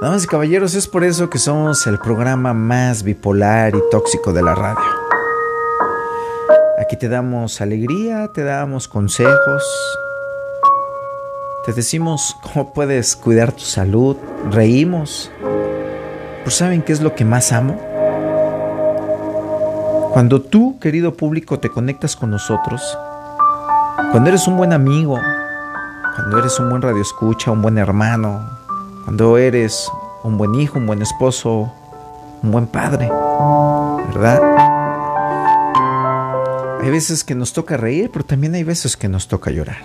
Damas 0.00 0.24
y 0.24 0.26
caballeros, 0.28 0.74
es 0.74 0.88
por 0.88 1.04
eso 1.04 1.28
que 1.28 1.38
somos 1.38 1.86
el 1.86 1.98
programa 1.98 2.54
más 2.54 3.02
bipolar 3.02 3.76
y 3.76 3.82
tóxico 3.90 4.32
de 4.32 4.40
la 4.40 4.54
radio. 4.54 4.80
Aquí 6.80 6.96
te 6.96 7.10
damos 7.10 7.60
alegría, 7.60 8.28
te 8.32 8.42
damos 8.42 8.88
consejos, 8.88 9.62
te 11.66 11.74
decimos 11.74 12.34
cómo 12.42 12.72
puedes 12.72 13.14
cuidar 13.14 13.52
tu 13.52 13.60
salud, 13.60 14.16
reímos. 14.50 15.30
Pero 15.38 16.50
¿saben 16.50 16.80
qué 16.80 16.94
es 16.94 17.02
lo 17.02 17.14
que 17.14 17.26
más 17.26 17.52
amo? 17.52 17.78
Cuando 20.14 20.40
tú, 20.40 20.78
querido 20.80 21.12
público, 21.12 21.58
te 21.60 21.68
conectas 21.68 22.16
con 22.16 22.30
nosotros, 22.30 22.80
cuando 24.12 24.30
eres 24.30 24.48
un 24.48 24.56
buen 24.56 24.72
amigo, 24.72 25.20
cuando 26.16 26.38
eres 26.38 26.58
un 26.58 26.70
buen 26.70 26.80
radioescucha, 26.80 27.50
un 27.50 27.60
buen 27.60 27.76
hermano, 27.76 28.59
cuando 29.10 29.38
eres 29.38 29.90
un 30.22 30.38
buen 30.38 30.54
hijo, 30.54 30.78
un 30.78 30.86
buen 30.86 31.02
esposo, 31.02 31.68
un 32.44 32.52
buen 32.52 32.68
padre, 32.68 33.10
¿verdad? 34.06 34.40
Hay 36.80 36.90
veces 36.90 37.24
que 37.24 37.34
nos 37.34 37.52
toca 37.52 37.76
reír, 37.76 38.08
pero 38.12 38.24
también 38.24 38.54
hay 38.54 38.62
veces 38.62 38.96
que 38.96 39.08
nos 39.08 39.26
toca 39.26 39.50
llorar. 39.50 39.78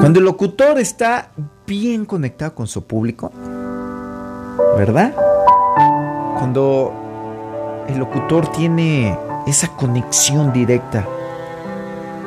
Cuando 0.00 0.18
el 0.18 0.24
locutor 0.26 0.78
está 0.78 1.30
bien 1.66 2.04
conectado 2.04 2.54
con 2.54 2.66
su 2.66 2.84
público, 2.84 3.32
¿verdad? 4.76 5.14
Cuando 6.36 6.92
el 7.88 7.96
locutor 7.96 8.52
tiene 8.52 9.16
esa 9.46 9.68
conexión 9.68 10.52
directa 10.52 11.06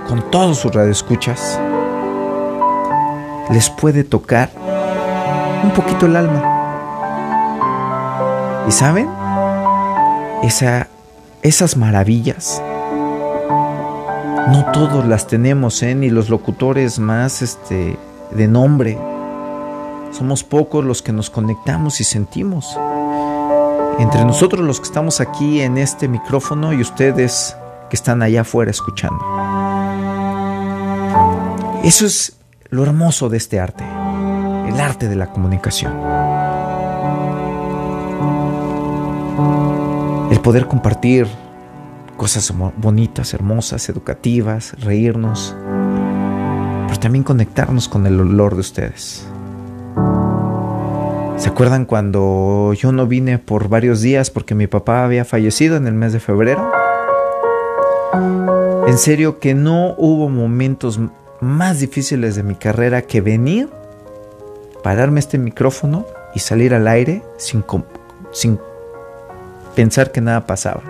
con 0.07 0.31
todos 0.31 0.57
sus 0.57 0.73
radioescuchas, 0.73 1.59
les 3.49 3.69
puede 3.69 4.03
tocar 4.03 4.49
un 5.63 5.71
poquito 5.71 6.05
el 6.05 6.15
alma. 6.15 6.41
¿Y 8.67 8.71
saben? 8.71 9.09
Esa, 10.43 10.87
esas 11.41 11.77
maravillas 11.77 12.61
no 14.47 14.71
todos 14.71 15.05
las 15.05 15.27
tenemos, 15.27 15.81
¿eh? 15.83 15.95
ni 15.95 16.09
los 16.09 16.29
locutores 16.29 16.99
más 16.99 17.41
este, 17.41 17.97
de 18.31 18.47
nombre. 18.47 18.97
Somos 20.11 20.43
pocos 20.43 20.83
los 20.83 21.01
que 21.01 21.13
nos 21.13 21.29
conectamos 21.29 22.01
y 22.01 22.03
sentimos. 22.03 22.77
Entre 23.99 24.25
nosotros 24.25 24.65
los 24.65 24.79
que 24.79 24.85
estamos 24.85 25.21
aquí 25.21 25.61
en 25.61 25.77
este 25.77 26.07
micrófono 26.07 26.73
y 26.73 26.81
ustedes 26.81 27.55
que 27.89 27.95
están 27.95 28.21
allá 28.21 28.41
afuera 28.41 28.69
escuchando. 28.69 29.23
Eso 31.83 32.05
es 32.05 32.37
lo 32.73 32.81
hermoso 32.81 33.29
de 33.29 33.37
este 33.37 33.59
arte, 33.59 33.83
el 34.67 34.79
arte 34.79 35.07
de 35.07 35.15
la 35.15 35.27
comunicación. 35.27 35.93
El 40.31 40.39
poder 40.39 40.65
compartir 40.65 41.27
cosas 42.17 42.51
bonitas, 42.77 43.35
hermosas, 43.35 43.87
educativas, 43.89 44.73
reírnos, 44.81 45.55
pero 46.87 46.99
también 46.99 47.23
conectarnos 47.23 47.87
con 47.87 48.07
el 48.07 48.19
olor 48.19 48.55
de 48.55 48.61
ustedes. 48.61 49.27
¿Se 51.37 51.49
acuerdan 51.49 51.85
cuando 51.85 52.73
yo 52.73 52.91
no 52.91 53.05
vine 53.05 53.37
por 53.37 53.69
varios 53.69 54.01
días 54.01 54.31
porque 54.31 54.55
mi 54.55 54.65
papá 54.65 55.03
había 55.03 55.25
fallecido 55.25 55.77
en 55.77 55.85
el 55.85 55.93
mes 55.93 56.11
de 56.11 56.19
febrero? 56.19 56.71
En 58.87 58.97
serio 58.97 59.39
que 59.39 59.53
no 59.53 59.93
hubo 59.99 60.27
momentos 60.29 60.99
más 61.43 61.79
difíciles 61.79 62.35
de 62.35 62.43
mi 62.43 62.55
carrera 62.55 63.03
que 63.03 63.21
venir, 63.21 63.69
pararme 64.83 65.19
este 65.19 65.37
micrófono 65.37 66.05
y 66.33 66.39
salir 66.39 66.73
al 66.73 66.87
aire 66.87 67.23
sin, 67.37 67.63
sin 68.31 68.59
pensar 69.75 70.11
que 70.11 70.21
nada 70.21 70.47
pasaba. 70.47 70.81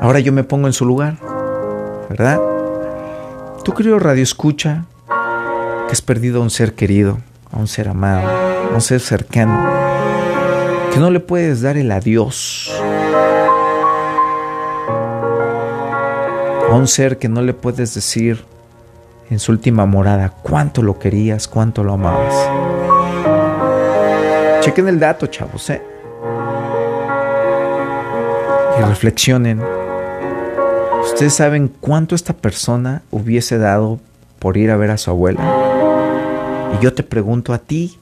Ahora 0.00 0.20
yo 0.20 0.32
me 0.32 0.44
pongo 0.44 0.68
en 0.68 0.72
su 0.72 0.84
lugar, 0.84 1.16
¿verdad? 2.08 2.40
Tú 3.64 3.74
querido 3.74 3.98
Radio 3.98 4.22
Escucha, 4.22 4.84
que 5.08 5.92
has 5.92 6.02
perdido 6.02 6.40
a 6.40 6.42
un 6.42 6.50
ser 6.50 6.74
querido, 6.74 7.18
a 7.50 7.58
un 7.58 7.66
ser 7.66 7.88
amado, 7.88 8.28
a 8.28 8.74
un 8.74 8.80
ser 8.80 9.00
cercano, 9.00 9.68
que 10.92 11.00
no 11.00 11.10
le 11.10 11.20
puedes 11.20 11.62
dar 11.62 11.76
el 11.76 11.90
adiós. 11.90 12.72
A 16.70 16.74
un 16.74 16.86
ser 16.86 17.18
que 17.18 17.28
no 17.28 17.42
le 17.42 17.54
puedes 17.54 17.94
decir 17.94 18.44
en 19.30 19.38
su 19.38 19.52
última 19.52 19.86
morada 19.86 20.30
cuánto 20.42 20.82
lo 20.82 20.98
querías, 20.98 21.48
cuánto 21.48 21.84
lo 21.84 21.94
amabas. 21.94 22.34
Chequen 24.60 24.88
el 24.88 24.98
dato, 24.98 25.26
chavos, 25.26 25.70
¿eh? 25.70 25.82
Y 28.78 28.82
reflexionen 28.82 29.60
¿Ustedes 31.18 31.34
saben 31.34 31.72
cuánto 31.80 32.14
esta 32.14 32.32
persona 32.32 33.02
hubiese 33.10 33.58
dado 33.58 33.98
por 34.38 34.56
ir 34.56 34.70
a 34.70 34.76
ver 34.76 34.90
a 34.90 34.98
su 34.98 35.10
abuela? 35.10 35.40
Y 36.78 36.84
yo 36.84 36.92
te 36.92 37.02
pregunto 37.02 37.52
a 37.52 37.58
ti, 37.58 37.98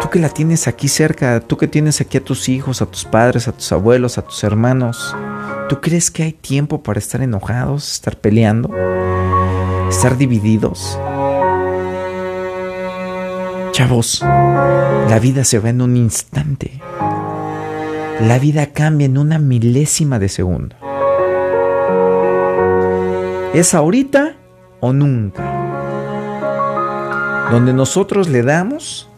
tú 0.00 0.08
que 0.10 0.20
la 0.20 0.28
tienes 0.28 0.68
aquí 0.68 0.88
cerca, 0.88 1.40
tú 1.40 1.58
que 1.58 1.68
tienes 1.68 2.00
aquí 2.00 2.18
a 2.18 2.24
tus 2.24 2.48
hijos, 2.48 2.80
a 2.80 2.86
tus 2.86 3.04
padres, 3.04 3.48
a 3.48 3.52
tus 3.52 3.70
abuelos, 3.72 4.16
a 4.16 4.22
tus 4.22 4.42
hermanos, 4.44 5.14
¿tú 5.68 5.80
crees 5.80 6.10
que 6.10 6.22
hay 6.24 6.32
tiempo 6.32 6.82
para 6.82 6.98
estar 6.98 7.22
enojados, 7.22 7.92
estar 7.92 8.16
peleando, 8.18 8.70
estar 9.88 10.16
divididos? 10.16 10.98
Chavos, 13.72 14.20
la 14.22 15.18
vida 15.20 15.44
se 15.44 15.58
va 15.58 15.70
en 15.70 15.82
un 15.82 15.96
instante. 15.96 16.80
La 18.20 18.38
vida 18.38 18.66
cambia 18.66 19.06
en 19.06 19.18
una 19.18 19.38
milésima 19.38 20.18
de 20.18 20.28
segundo. 20.28 20.76
¿Es 23.52 23.74
ahorita 23.74 24.36
o 24.80 24.92
nunca? 24.92 25.42
Donde 27.50 27.72
nosotros 27.72 28.28
le 28.28 28.42
damos 28.42 29.08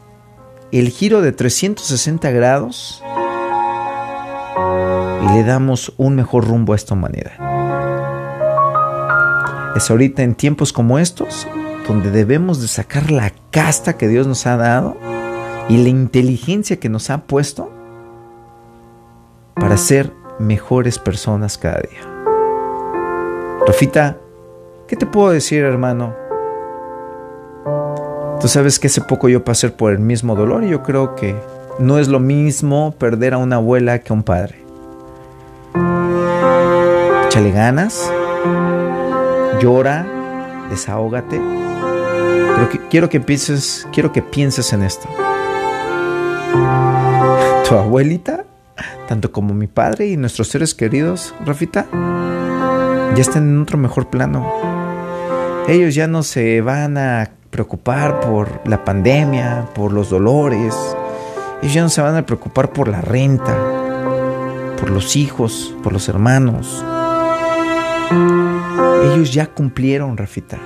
el 0.72 0.88
giro 0.90 1.20
de 1.20 1.32
360 1.32 2.30
grados 2.30 3.02
le 5.32 5.44
damos 5.44 5.93
un 5.97 6.16
mejor 6.16 6.47
rumbo 6.47 6.72
a 6.72 6.77
esta 6.77 6.94
humanidad. 6.94 7.32
Es 9.77 9.91
ahorita 9.91 10.22
en 10.22 10.34
tiempos 10.34 10.72
como 10.72 10.99
estos 10.99 11.47
donde 11.87 12.10
debemos 12.10 12.60
de 12.60 12.69
sacar 12.69 13.10
la 13.10 13.32
casta 13.50 13.97
que 13.97 14.09
Dios 14.09 14.27
nos 14.27 14.47
ha 14.47 14.56
dado 14.56 14.97
y 15.69 15.78
la 15.78 15.88
inteligencia 15.88 16.78
que 16.78 16.88
nos 16.88 17.10
ha 17.10 17.27
puesto 17.27 17.71
para 19.54 19.77
ser 19.77 20.12
mejores 20.38 20.99
personas 20.99 21.59
cada 21.59 21.81
día. 21.81 22.00
Rafita, 23.66 24.19
¿Qué 24.87 24.94
te 24.94 25.04
puedo 25.04 25.31
decir, 25.31 25.65
hermano? 25.65 26.15
Tú 28.41 28.47
sabes 28.47 28.78
que 28.78 28.87
hace 28.87 29.00
poco 29.00 29.28
yo 29.28 29.43
pasé 29.43 29.71
por 29.71 29.91
el 29.91 29.98
mismo 29.98 30.37
dolor 30.37 30.62
y 30.62 30.69
yo 30.69 30.84
creo 30.84 31.16
que 31.16 31.34
no 31.81 31.98
es 31.98 32.06
lo 32.06 32.21
mismo 32.21 32.94
perder 32.97 33.34
a 33.34 33.38
una 33.38 33.56
abuela 33.56 33.98
que 33.98 34.12
a 34.12 34.15
un 34.15 34.22
padre. 34.22 34.66
Échale 37.36 37.52
ganas, 37.52 38.10
llora, 39.60 40.06
desahógate. 40.70 41.38
Pero 41.38 42.70
quiero 42.88 43.10
que 43.10 43.20
pienses, 43.20 43.86
quiero 43.92 44.10
que 44.10 44.22
pienses 44.22 44.72
en 44.72 44.82
esto. 44.82 45.06
Tu 47.69 47.74
abuelita, 47.74 48.47
tanto 49.06 49.32
como 49.32 49.52
mi 49.52 49.66
padre 49.66 50.06
y 50.06 50.16
nuestros 50.16 50.48
seres 50.48 50.74
queridos, 50.74 51.34
Rafita, 51.44 51.84
ya 53.14 53.20
están 53.20 53.42
en 53.50 53.60
otro 53.60 53.77
mejor 53.77 54.09
plano 54.09 54.50
ellos 55.68 55.94
ya 55.94 56.06
no 56.06 56.22
se 56.22 56.62
van 56.62 56.97
a 56.97 57.33
preocupar 57.50 58.21
por 58.21 58.62
la 58.66 58.83
pandemia, 58.83 59.66
por 59.74 59.92
los 59.92 60.09
dolores. 60.09 60.74
Ellos 61.60 61.74
ya 61.74 61.83
no 61.83 61.91
se 61.91 62.00
van 62.00 62.16
a 62.16 62.24
preocupar 62.24 62.72
por 62.72 62.88
la 62.88 63.03
renta, 63.03 63.54
por 64.80 64.88
los 64.88 65.16
hijos, 65.16 65.74
por 65.83 65.92
los 65.92 66.09
hermanos. 66.09 66.83
Ellos 69.03 69.32
ya 69.32 69.47
cumplieron, 69.47 70.16
Rafita. 70.16 70.58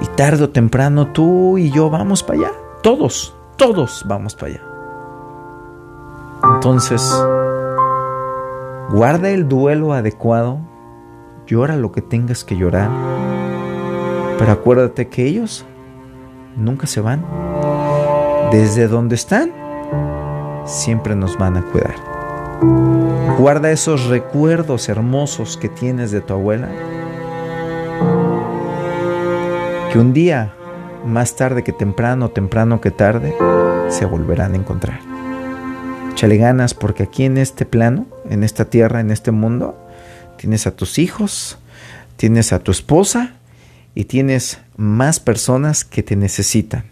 Y 0.00 0.06
tarde 0.16 0.44
o 0.44 0.50
temprano 0.50 1.08
tú 1.08 1.58
y 1.58 1.70
yo 1.70 1.90
vamos 1.90 2.22
para 2.22 2.40
allá. 2.40 2.52
Todos, 2.82 3.34
todos 3.56 4.04
vamos 4.06 4.34
para 4.34 4.52
allá. 4.52 4.62
Entonces, 6.54 7.02
guarda 8.90 9.30
el 9.30 9.48
duelo 9.48 9.92
adecuado 9.92 10.70
llora 11.50 11.76
lo 11.76 11.90
que 11.90 12.00
tengas 12.00 12.44
que 12.44 12.56
llorar, 12.56 12.88
pero 14.38 14.52
acuérdate 14.52 15.08
que 15.08 15.26
ellos 15.26 15.66
nunca 16.56 16.86
se 16.86 17.00
van. 17.00 17.24
Desde 18.52 18.86
donde 18.86 19.16
están, 19.16 19.52
siempre 20.64 21.16
nos 21.16 21.36
van 21.36 21.56
a 21.56 21.62
cuidar. 21.62 22.09
Guarda 23.38 23.70
esos 23.70 24.06
recuerdos 24.06 24.88
hermosos 24.88 25.56
que 25.56 25.68
tienes 25.68 26.10
de 26.10 26.20
tu 26.20 26.34
abuela 26.34 26.68
que 29.90 29.98
un 29.98 30.12
día, 30.12 30.54
más 31.04 31.34
tarde 31.34 31.64
que 31.64 31.72
temprano, 31.72 32.30
temprano 32.30 32.80
que 32.80 32.92
tarde, 32.92 33.34
se 33.88 34.04
volverán 34.04 34.52
a 34.52 34.56
encontrar. 34.56 35.00
Échale 36.12 36.36
ganas 36.36 36.74
porque 36.74 37.02
aquí 37.02 37.24
en 37.24 37.38
este 37.38 37.66
plano, 37.66 38.06
en 38.28 38.44
esta 38.44 38.66
tierra, 38.66 39.00
en 39.00 39.10
este 39.10 39.32
mundo, 39.32 39.76
tienes 40.36 40.68
a 40.68 40.70
tus 40.70 40.98
hijos, 40.98 41.58
tienes 42.16 42.52
a 42.52 42.60
tu 42.60 42.70
esposa 42.70 43.32
y 43.94 44.04
tienes 44.04 44.58
más 44.76 45.18
personas 45.18 45.84
que 45.84 46.04
te 46.04 46.14
necesitan. 46.14 46.84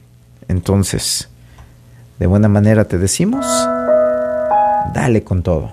Entonces, 0.48 1.28
de 2.18 2.26
buena 2.26 2.48
manera 2.48 2.86
te 2.86 2.98
decimos, 2.98 3.46
dale 4.94 5.22
con 5.22 5.42
todo. 5.42 5.72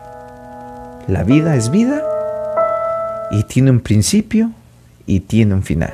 La 1.07 1.23
vida 1.23 1.55
es 1.55 1.69
vida 1.69 2.01
y 3.31 3.43
tiene 3.43 3.71
un 3.71 3.79
principio 3.79 4.51
y 5.05 5.21
tiene 5.21 5.53
un 5.53 5.63
final. 5.63 5.93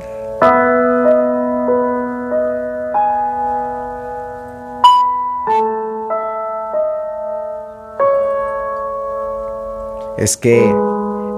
Es 10.18 10.38
que, 10.38 10.64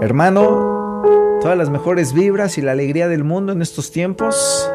hermano, 0.01 1.01
todas 1.41 1.57
las 1.57 1.69
mejores 1.69 2.13
vibras 2.13 2.57
y 2.57 2.61
la 2.61 2.73
alegría 2.73 3.07
del 3.07 3.23
mundo 3.23 3.53
en 3.53 3.61
estos 3.61 3.91
tiempos 3.91 4.69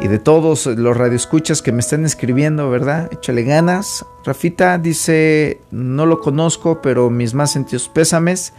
y 0.00 0.08
de 0.08 0.18
todos 0.18 0.66
los 0.66 0.96
radioescuchas 0.96 1.62
que 1.62 1.72
me 1.72 1.80
están 1.80 2.04
escribiendo, 2.04 2.68
¿verdad? 2.70 3.08
Échale 3.12 3.42
ganas. 3.42 4.04
Rafita 4.24 4.78
dice, 4.78 5.60
no 5.70 6.06
lo 6.06 6.20
conozco, 6.20 6.80
pero 6.82 7.10
mis 7.10 7.34
más 7.34 7.52
sentidos 7.52 7.88
pésames. 7.88 8.52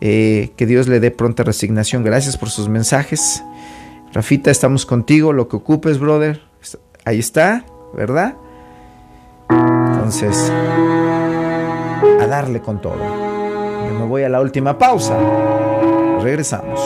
Eh, 0.00 0.50
que 0.56 0.66
Dios 0.66 0.88
le 0.88 0.98
dé 0.98 1.12
pronta 1.12 1.44
resignación. 1.44 2.02
Gracias 2.02 2.36
por 2.36 2.50
sus 2.50 2.68
mensajes. 2.68 3.44
Rafita, 4.12 4.50
estamos 4.50 4.84
contigo, 4.84 5.32
lo 5.32 5.48
que 5.48 5.56
ocupes, 5.56 5.98
brother. 5.98 6.42
Ahí 7.04 7.18
está, 7.18 7.64
¿verdad? 7.94 8.34
Entonces, 9.48 10.50
a 12.20 12.26
darle 12.26 12.60
con 12.60 12.80
todo. 12.80 12.98
Yo 12.98 13.94
me 13.98 14.06
voy 14.06 14.24
a 14.24 14.28
la 14.28 14.40
última 14.40 14.76
pausa. 14.76 15.16
Regresamos. 16.20 16.80